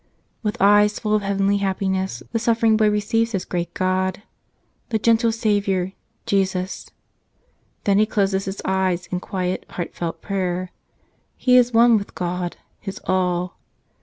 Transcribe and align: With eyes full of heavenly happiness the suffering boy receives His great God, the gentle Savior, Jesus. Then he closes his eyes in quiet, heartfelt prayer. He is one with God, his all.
With 0.41 0.57
eyes 0.59 0.97
full 0.97 1.13
of 1.13 1.21
heavenly 1.21 1.57
happiness 1.57 2.23
the 2.31 2.39
suffering 2.39 2.75
boy 2.75 2.89
receives 2.89 3.33
His 3.33 3.45
great 3.45 3.71
God, 3.75 4.23
the 4.89 4.97
gentle 4.97 5.31
Savior, 5.31 5.93
Jesus. 6.25 6.89
Then 7.83 7.99
he 7.99 8.07
closes 8.07 8.45
his 8.45 8.63
eyes 8.65 9.05
in 9.11 9.19
quiet, 9.19 9.63
heartfelt 9.69 10.19
prayer. 10.23 10.71
He 11.37 11.55
is 11.55 11.71
one 11.71 11.99
with 11.99 12.15
God, 12.15 12.57
his 12.79 12.99
all. 13.05 13.59